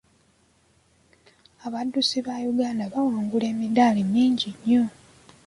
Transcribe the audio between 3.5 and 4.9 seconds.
emidaali mingi nnyo.